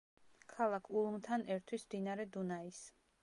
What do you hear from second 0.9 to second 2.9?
ულმთან ერთვის მდინარე დუნაის.